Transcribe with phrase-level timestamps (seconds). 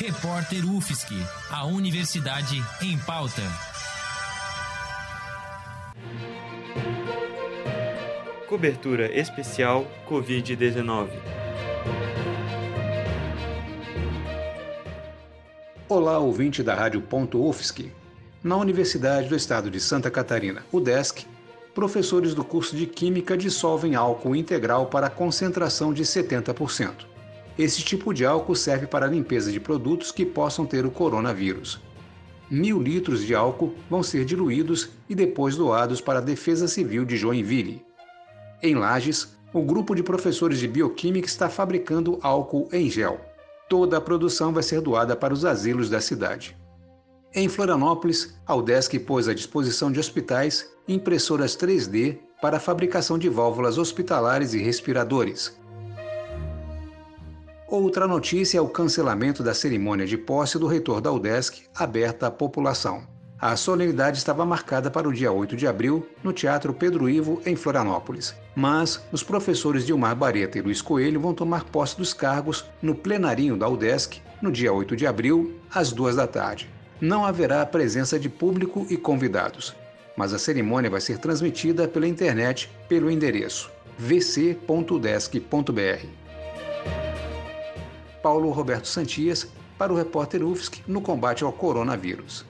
[0.00, 1.12] Repórter UFSC,
[1.50, 3.42] a Universidade em Pauta.
[8.48, 11.08] Cobertura especial Covid-19.
[15.88, 17.90] Olá, ouvinte da Rádio Ponto UFSC.
[18.40, 21.26] Na Universidade do Estado de Santa Catarina, UDESC,
[21.74, 27.17] professores do curso de Química dissolvem álcool integral para concentração de 70%.
[27.58, 31.80] Esse tipo de álcool serve para a limpeza de produtos que possam ter o coronavírus.
[32.48, 37.16] Mil litros de álcool vão ser diluídos e depois doados para a Defesa Civil de
[37.16, 37.84] Joinville.
[38.62, 43.20] Em Lages, o grupo de professores de bioquímica está fabricando álcool em gel.
[43.68, 46.56] Toda a produção vai ser doada para os asilos da cidade.
[47.34, 53.28] Em Florianópolis, a UDESC pôs à disposição de hospitais impressoras 3D para a fabricação de
[53.28, 55.58] válvulas hospitalares e respiradores,
[57.70, 62.30] Outra notícia é o cancelamento da cerimônia de posse do reitor da UDESC, aberta à
[62.30, 63.02] população.
[63.38, 67.54] A solenidade estava marcada para o dia 8 de abril, no Teatro Pedro Ivo, em
[67.54, 68.34] Florianópolis.
[68.56, 73.54] Mas os professores Dilmar Bareta e Luiz Coelho vão tomar posse dos cargos no plenarinho
[73.54, 76.70] da UDESC, no dia 8 de abril, às duas da tarde.
[76.98, 79.76] Não haverá presença de público e convidados,
[80.16, 86.27] mas a cerimônia vai ser transmitida pela internet pelo endereço vc.udesc.br.
[88.28, 89.48] Paulo Roberto Santias
[89.78, 92.44] para o repórter UFSC no combate ao coronavírus.